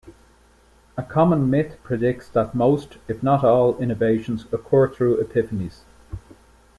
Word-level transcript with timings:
A 0.97 1.03
common 1.03 1.47
myth 1.51 1.77
predicts 1.83 2.27
that 2.29 2.55
most, 2.55 2.97
if 3.07 3.21
not 3.21 3.43
all, 3.43 3.77
innovations 3.77 4.45
occur 4.51 4.89
through 4.89 5.23
epiphanies. 5.23 5.81